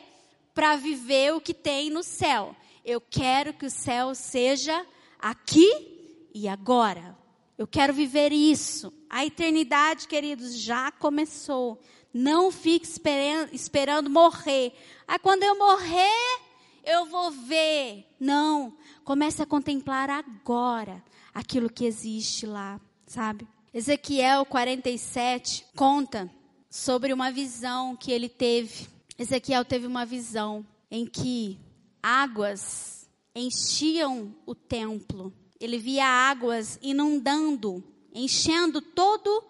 [0.54, 2.54] para viver o que tem no céu.
[2.84, 4.84] Eu quero que o céu seja
[5.18, 7.16] aqui e agora.
[7.56, 8.92] Eu quero viver isso.
[9.08, 11.80] A eternidade, queridos, já começou.
[12.12, 14.74] Não fique esperando, esperando morrer.
[15.06, 16.40] Ah, quando eu morrer,
[16.84, 18.06] eu vou ver.
[18.18, 18.76] Não.
[19.04, 23.46] Comece a contemplar agora aquilo que existe lá, sabe?
[23.72, 26.30] Ezequiel 47 conta
[26.72, 28.88] sobre uma visão que ele teve.
[29.18, 31.60] Ezequiel teve uma visão em que
[32.02, 33.06] águas
[33.36, 35.34] enchiam o templo.
[35.60, 39.44] Ele via águas inundando, enchendo todo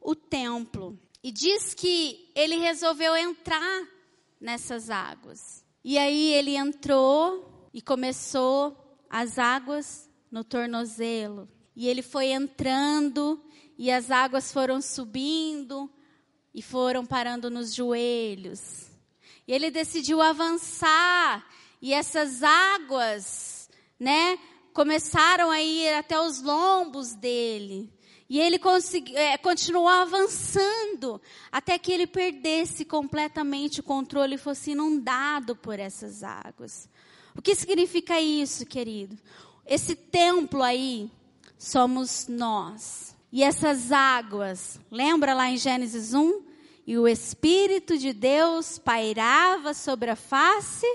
[0.00, 0.96] o templo.
[1.20, 3.84] E diz que ele resolveu entrar
[4.40, 5.64] nessas águas.
[5.82, 11.48] E aí ele entrou e começou as águas no tornozelo.
[11.74, 13.42] E ele foi entrando
[13.76, 15.90] e as águas foram subindo
[16.58, 18.88] e foram parando nos joelhos.
[19.46, 21.46] E ele decidiu avançar
[21.80, 24.36] e essas águas, né,
[24.72, 27.92] começaram a ir até os lombos dele.
[28.28, 28.60] E ele
[29.14, 36.24] é, continuou avançando até que ele perdesse completamente o controle e fosse inundado por essas
[36.24, 36.90] águas.
[37.36, 39.16] O que significa isso, querido?
[39.64, 41.08] Esse templo aí
[41.56, 43.16] somos nós.
[43.30, 46.47] E essas águas, lembra lá em Gênesis 1?
[46.88, 50.86] E o Espírito de Deus pairava sobre a face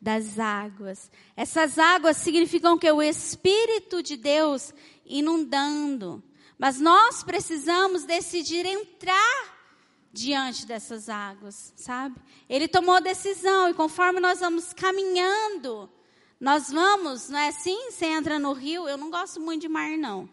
[0.00, 1.10] das águas.
[1.36, 4.72] Essas águas significam que o Espírito de Deus
[5.04, 6.22] inundando.
[6.56, 9.58] Mas nós precisamos decidir entrar
[10.12, 12.14] diante dessas águas, sabe?
[12.48, 15.90] Ele tomou a decisão e conforme nós vamos caminhando,
[16.38, 17.90] nós vamos, não é assim?
[17.90, 20.30] Você entra no rio, eu não gosto muito de mar não.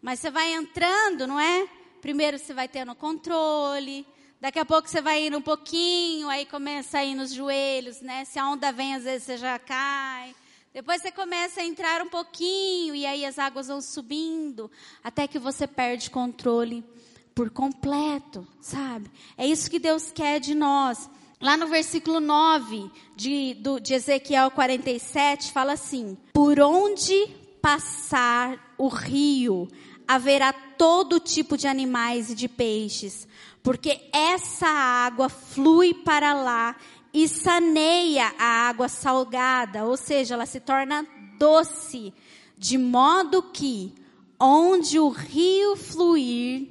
[0.00, 1.68] Mas você vai entrando, não é?
[2.00, 4.06] Primeiro você vai tendo controle,
[4.42, 8.24] daqui a pouco você vai indo um pouquinho, aí começa a ir nos joelhos, né?
[8.24, 10.34] Se a onda vem, às vezes você já cai.
[10.74, 14.68] Depois você começa a entrar um pouquinho e aí as águas vão subindo
[15.04, 16.84] até que você perde controle
[17.32, 19.08] por completo, sabe?
[19.38, 21.08] É isso que Deus quer de nós.
[21.40, 27.28] Lá no versículo 9 de, do, de Ezequiel 47 fala assim: Por onde
[27.60, 29.68] passar o rio,
[30.06, 33.26] haverá todo tipo de animais e de peixes,
[33.62, 36.76] porque essa água flui para lá
[37.12, 41.06] e saneia a água salgada, ou seja, ela se torna
[41.38, 42.12] doce,
[42.56, 43.94] de modo que
[44.38, 46.68] onde o rio fluir,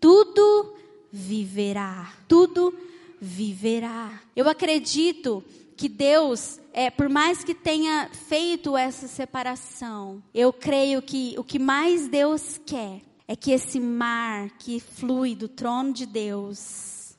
[0.00, 0.74] tudo
[1.12, 2.74] viverá, tudo
[3.20, 4.20] viverá.
[4.34, 5.44] Eu acredito
[5.80, 11.58] que Deus, é, por mais que tenha feito essa separação, eu creio que o que
[11.58, 17.16] mais Deus quer é que esse mar que flui do trono de Deus,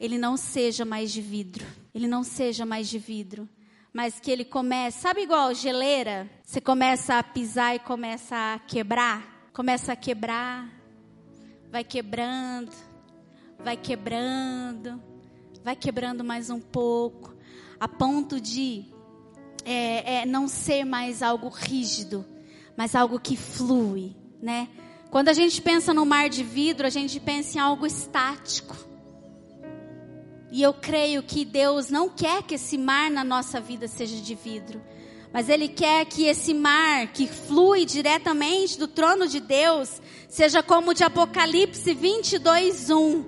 [0.00, 3.48] ele não seja mais de vidro, ele não seja mais de vidro,
[3.92, 6.28] mas que ele comece, sabe igual geleira?
[6.44, 10.68] Você começa a pisar e começa a quebrar, começa a quebrar,
[11.70, 12.72] vai quebrando,
[13.56, 15.00] vai quebrando,
[15.62, 17.38] vai quebrando mais um pouco
[17.78, 18.84] a ponto de
[19.64, 22.24] é, é, não ser mais algo rígido,
[22.76, 24.68] mas algo que flui, né?
[25.10, 28.76] Quando a gente pensa no mar de vidro, a gente pensa em algo estático.
[30.52, 34.34] E eu creio que Deus não quer que esse mar na nossa vida seja de
[34.34, 34.80] vidro,
[35.32, 40.90] mas Ele quer que esse mar que flui diretamente do trono de Deus seja como
[40.90, 43.24] o de Apocalipse 22, 1,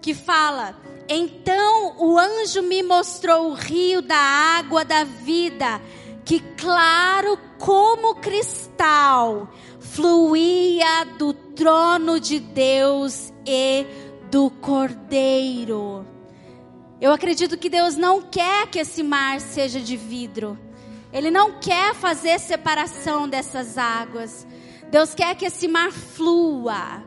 [0.00, 0.76] que fala:
[1.08, 5.80] então o anjo me mostrou o rio da água da vida,
[6.24, 9.48] que claro como cristal,
[9.80, 13.86] fluía do trono de Deus e
[14.30, 16.06] do Cordeiro.
[17.00, 20.58] Eu acredito que Deus não quer que esse mar seja de vidro.
[21.12, 24.46] Ele não quer fazer separação dessas águas.
[24.90, 27.02] Deus quer que esse mar flua,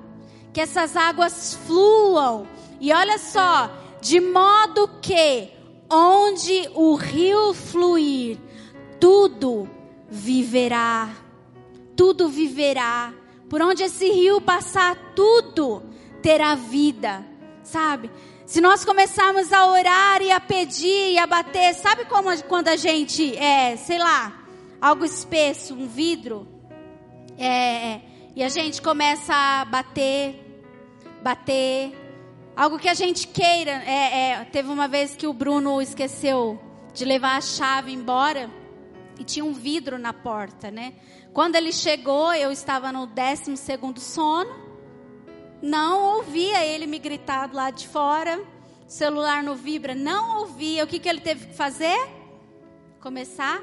[0.54, 2.48] que essas águas fluam.
[2.80, 3.70] E olha só,
[4.02, 5.50] de modo que
[5.90, 8.40] onde o rio fluir,
[9.00, 9.70] tudo
[10.10, 11.10] viverá.
[11.96, 13.14] Tudo viverá.
[13.48, 15.84] Por onde esse rio passar, tudo
[16.22, 17.26] terá vida.
[17.64, 18.10] Sabe?
[18.46, 22.76] Se nós começarmos a orar e a pedir e a bater, sabe como quando a
[22.76, 24.46] gente, é, sei lá,
[24.82, 26.48] algo espesso, um vidro,
[27.38, 28.02] é,
[28.36, 30.36] e a gente começa a bater,
[31.24, 32.01] bater,
[32.56, 33.72] algo que a gente queira.
[33.86, 36.60] É, é, teve uma vez que o Bruno esqueceu
[36.94, 38.50] de levar a chave embora
[39.20, 40.94] e tinha um vidro na porta, né?
[41.34, 44.52] Quando ele chegou, eu estava no décimo segundo sono.
[45.62, 48.44] Não ouvia ele me gritar do lado de fora.
[48.88, 49.96] Celular não vibra.
[49.96, 50.84] Não ouvia.
[50.84, 51.98] O que, que ele teve que fazer?
[53.00, 53.62] Começar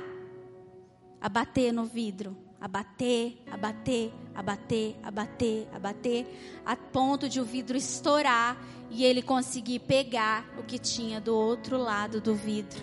[1.20, 2.47] a bater no vidro.
[2.60, 6.26] A bater, a bater, a bater,
[6.64, 8.56] a ponto de o vidro estourar
[8.90, 12.82] e ele conseguir pegar o que tinha do outro lado do vidro.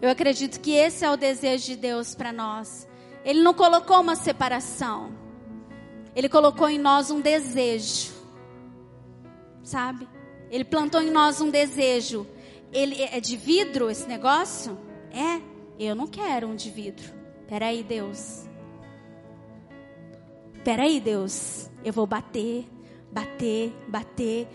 [0.00, 2.86] Eu acredito que esse é o desejo de Deus para nós.
[3.24, 5.12] Ele não colocou uma separação.
[6.14, 8.12] Ele colocou em nós um desejo.
[9.62, 10.08] Sabe?
[10.50, 12.26] Ele plantou em nós um desejo.
[12.72, 14.78] Ele é de vidro esse negócio?
[15.10, 15.40] É.
[15.78, 17.12] Eu não quero um de vidro.
[17.46, 18.47] Peraí, Deus.
[20.64, 21.70] Peraí, Deus.
[21.84, 22.66] Eu vou bater,
[23.10, 24.48] bater, bater,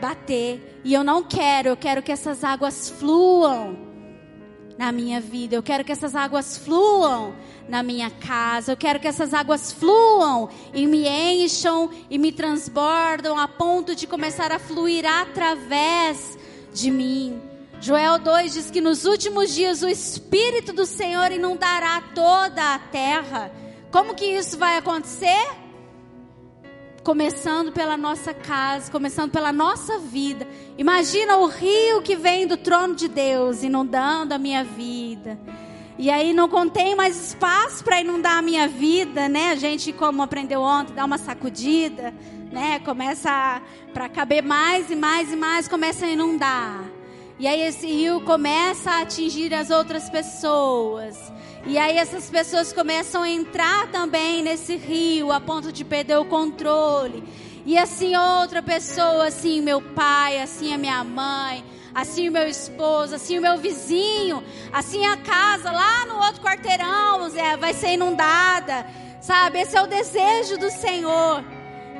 [0.00, 0.80] bater.
[0.84, 1.68] E eu não quero.
[1.68, 3.90] Eu quero que essas águas fluam
[4.78, 5.54] na minha vida.
[5.54, 7.34] Eu quero que essas águas fluam
[7.68, 8.72] na minha casa.
[8.72, 14.06] Eu quero que essas águas fluam e me encham e me transbordam a ponto de
[14.06, 16.38] começar a fluir através
[16.72, 17.40] de mim.
[17.80, 23.52] Joel 2 diz que nos últimos dias o Espírito do Senhor inundará toda a terra.
[23.90, 25.60] Como que isso vai acontecer?
[27.02, 30.46] começando pela nossa casa, começando pela nossa vida.
[30.76, 35.38] Imagina o rio que vem do trono de Deus inundando a minha vida.
[35.98, 39.50] E aí não contém mais espaço para inundar a minha vida, né?
[39.50, 42.14] A gente, como aprendeu ontem, dá uma sacudida,
[42.50, 42.78] né?
[42.80, 43.60] Começa
[43.92, 46.89] para caber mais e mais e mais, começa a inundar.
[47.40, 51.32] E aí esse rio começa a atingir as outras pessoas.
[51.64, 56.26] E aí essas pessoas começam a entrar também nesse rio a ponto de perder o
[56.26, 57.24] controle.
[57.64, 61.64] E assim outra pessoa, assim meu pai, assim a minha mãe,
[61.94, 67.26] assim o meu esposo, assim o meu vizinho, assim a casa lá no outro quarteirão,
[67.34, 68.86] é, vai ser inundada.
[69.22, 69.60] Sabe?
[69.60, 71.42] Esse é o desejo do Senhor,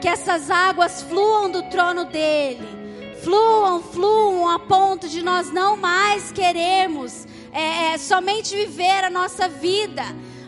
[0.03, 2.80] que essas águas fluam do trono dele.
[3.23, 9.49] Fluam, fluam a ponto de nós não mais queremos é, é, somente viver a nossa
[9.49, 10.03] vida,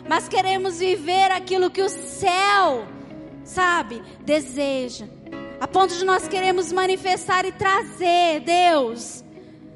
[0.07, 2.87] mas queremos viver aquilo que o céu,
[3.43, 5.05] sabe, deseja.
[5.59, 9.23] A ponto de nós queremos manifestar e trazer, Deus,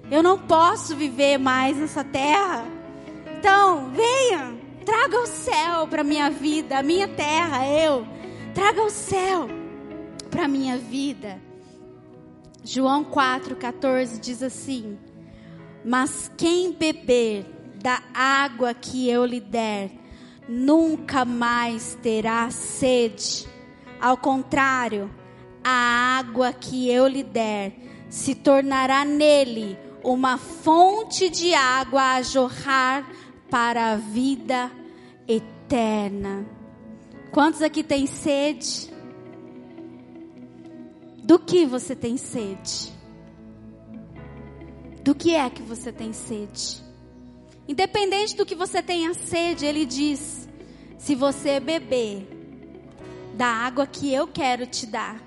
[0.10, 2.66] eu não posso viver mais nessa terra.
[3.38, 8.08] Então, venha, traga o céu para minha vida, a minha terra, eu.
[8.54, 9.48] Traga o céu
[10.32, 11.47] para minha vida.
[12.68, 14.97] João 4,14 diz assim:
[15.88, 17.45] mas quem beber
[17.82, 19.89] da água que eu lhe der,
[20.49, 23.47] nunca mais terá sede.
[23.97, 25.09] Ao contrário,
[25.63, 27.72] a água que eu lhe der
[28.09, 33.09] se tornará nele uma fonte de água a jorrar
[33.49, 34.70] para a vida
[35.26, 36.45] eterna.
[37.32, 38.91] Quantos aqui têm sede?
[41.28, 42.89] Do que você tem sede?
[45.03, 46.82] Do que é que você tem sede?
[47.67, 50.47] Independente do que você tenha sede, ele diz:
[50.97, 52.25] se você beber
[53.34, 55.21] da água que eu quero te dar,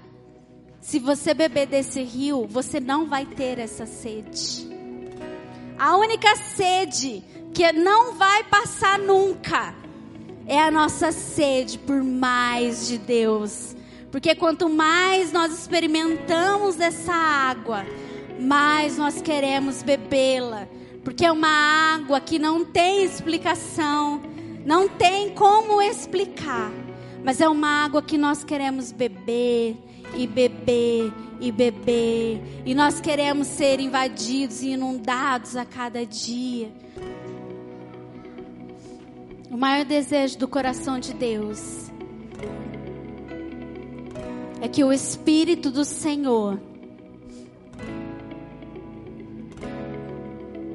[0.80, 4.70] se você beber desse rio, você não vai ter essa sede.
[5.78, 7.22] A única sede
[7.52, 9.74] que não vai passar nunca
[10.46, 13.76] é a nossa sede por mais de Deus.
[14.10, 17.86] Porque quanto mais nós experimentamos dessa água,
[18.40, 20.66] mais nós queremos bebê-la,
[21.04, 24.20] porque é uma água que não tem explicação,
[24.66, 26.72] não tem como explicar,
[27.24, 29.76] mas é uma água que nós queremos beber
[30.16, 36.70] e beber e beber, e nós queremos ser invadidos e inundados a cada dia.
[39.50, 41.89] O maior desejo do coração de Deus
[44.60, 46.60] é que o Espírito do Senhor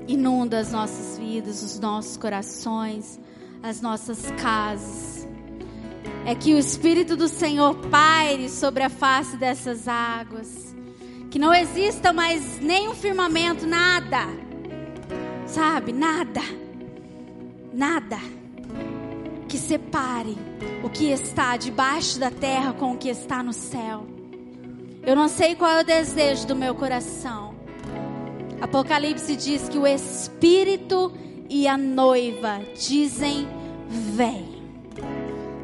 [0.08, 3.20] inunda as nossas vidas, os nossos corações,
[3.62, 5.28] as nossas casas.
[6.26, 10.76] É que o Espírito do Senhor paire sobre a face dessas águas.
[11.30, 14.28] Que não exista mais nenhum firmamento, nada.
[15.46, 16.42] Sabe, nada.
[17.72, 18.18] Nada.
[19.56, 20.38] Que separe
[20.84, 24.06] o que está debaixo da terra com o que está no céu.
[25.02, 27.56] Eu não sei qual é o desejo do meu coração
[28.60, 31.10] Apocalipse diz que o Espírito
[31.50, 33.48] e a noiva dizem:
[33.88, 34.62] Vem.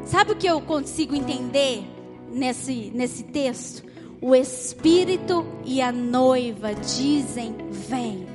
[0.06, 1.84] Sabe o que eu consigo entender
[2.30, 3.84] nesse, nesse texto?
[4.22, 8.31] O Espírito e a noiva dizem: Vem.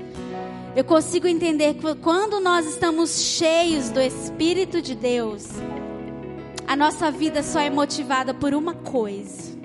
[0.77, 5.47] Eu consigo entender que quando nós estamos cheios do Espírito de Deus,
[6.67, 9.57] a nossa vida só é motivada por uma coisa.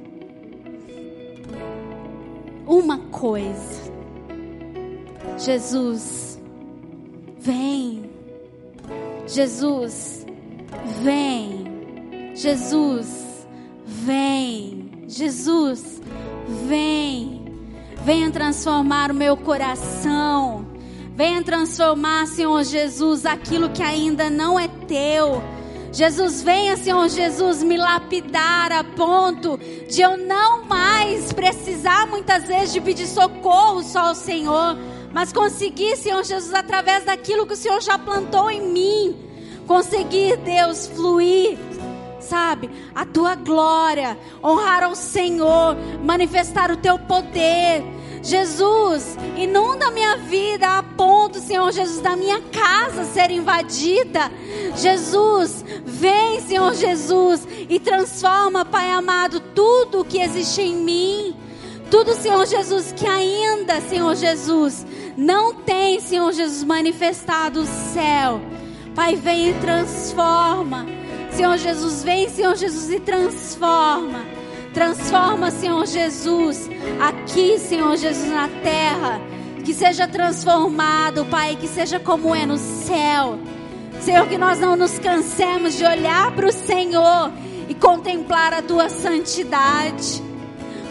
[2.67, 3.93] Uma coisa.
[5.37, 6.41] Jesus,
[7.39, 8.11] vem.
[9.27, 10.25] Jesus,
[11.03, 12.33] vem.
[12.35, 13.47] Jesus,
[13.85, 14.91] vem.
[15.07, 16.01] Jesus,
[16.67, 17.45] vem.
[18.03, 20.72] Venha transformar o meu coração.
[21.15, 25.43] Venha transformar, Senhor Jesus, aquilo que ainda não é teu.
[25.93, 29.59] Jesus, venha, Senhor Jesus, me lapidar a ponto
[29.91, 34.79] de eu não mais precisar muitas vezes de pedir socorro só ao Senhor,
[35.13, 39.17] mas conseguir, Senhor Jesus, através daquilo que o Senhor já plantou em mim,
[39.67, 41.59] conseguir, Deus, fluir
[42.23, 42.71] sabe?
[42.95, 47.85] A tua glória, honrar ao Senhor, manifestar o teu poder.
[48.23, 54.31] Jesus, inunda minha vida a ponto, Senhor Jesus, da minha casa ser invadida.
[54.77, 61.37] Jesus, vem, Senhor Jesus, e transforma, Pai amado, tudo o que existe em mim.
[61.91, 68.41] Tudo, Senhor Jesus, que ainda, Senhor Jesus, não tem, Senhor Jesus, manifestado o céu.
[68.95, 70.87] Pai, vem e transforma.
[71.33, 74.42] Senhor Jesus, vem, Senhor Jesus, e transforma.
[74.75, 76.69] Transforma, Senhor Jesus,
[77.01, 79.21] aqui, Senhor Jesus, na terra.
[79.65, 83.39] Que seja transformado, Pai, que seja como é no céu.
[84.01, 87.31] Senhor, que nós não nos cansemos de olhar para o Senhor
[87.69, 90.23] e contemplar a tua santidade.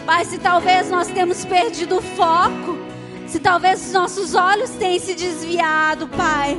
[0.06, 2.78] Pai, se talvez nós temos perdido o foco,
[3.26, 6.58] se talvez os nossos olhos tenham se desviado, Pai,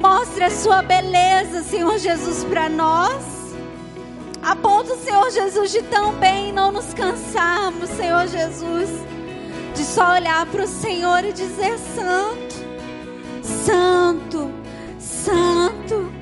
[0.00, 3.39] mostre a sua beleza, Senhor Jesus, para nós.
[4.42, 8.88] A ponto, Senhor Jesus, de também não nos cansarmos, Senhor Jesus,
[9.74, 12.54] de só olhar para o Senhor e dizer: Santo,
[13.42, 14.50] Santo,
[14.98, 16.12] Santo,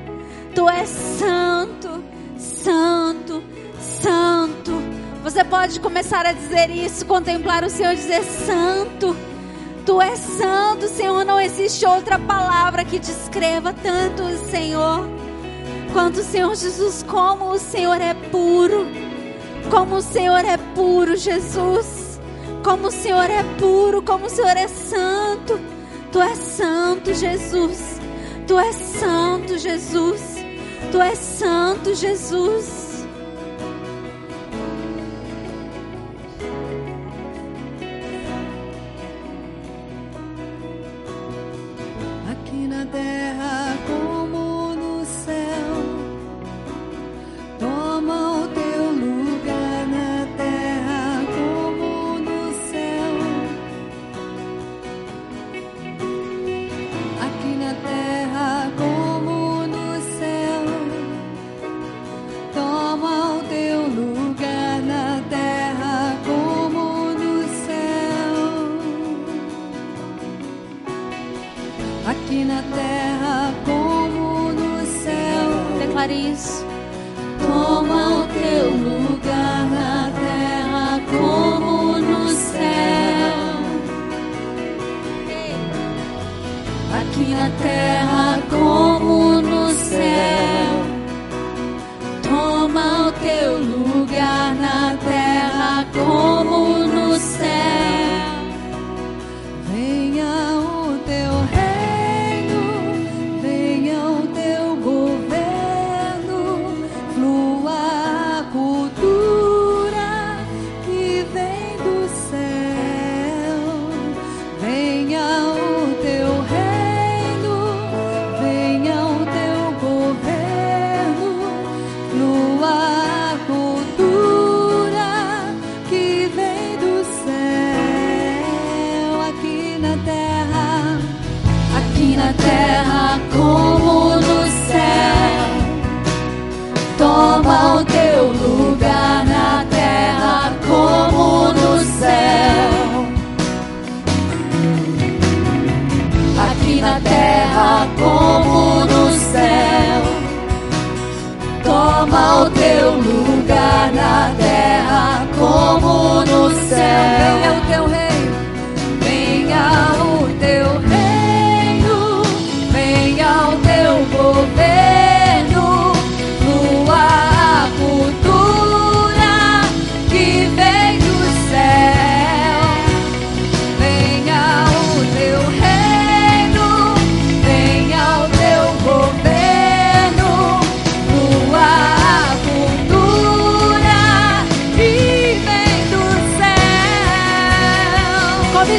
[0.55, 2.05] Tu és Santo,
[2.37, 3.43] Santo,
[3.81, 4.73] Santo.
[5.23, 9.17] Você pode começar a dizer isso, contemplar o Senhor e dizer: Santo.
[9.87, 11.25] Tu és santo, Senhor.
[11.25, 15.18] Não existe outra palavra que descreva tanto o Senhor
[15.93, 18.87] quanto Senhor Jesus, como o Senhor é puro,
[19.71, 22.21] como o Senhor é puro, Jesus,
[22.63, 25.59] como o Senhor é puro, como o Senhor é santo.
[26.13, 28.01] Tu és santo, Jesus.
[28.47, 30.37] Tu és santo, Jesus.
[30.91, 32.78] Tu és santo, Jesus.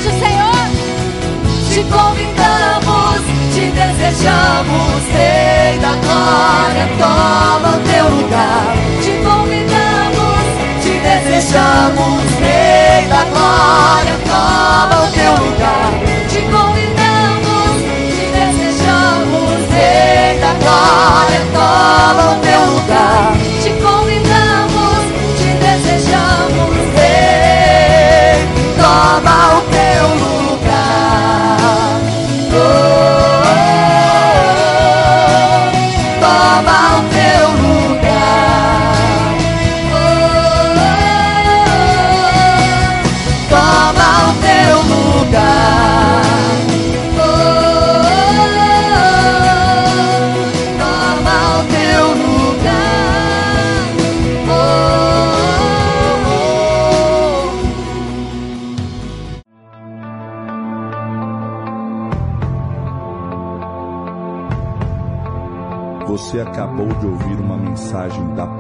[0.04, 0.64] Senhor.
[1.70, 3.20] Te convidamos,
[3.54, 8.76] te desejamos, Rei da glória, toma o teu lugar.
[9.04, 10.44] Te convidamos,
[10.82, 15.92] te desejamos, Rei da glória, toma o teu lugar.
[16.30, 16.99] Te convidamos,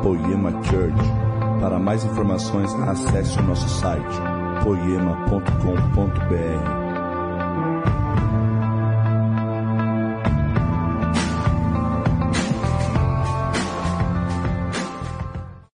[0.09, 0.95] Poema Church.
[1.61, 4.17] Para mais informações, acesse o nosso site
[4.63, 6.88] poema.com.br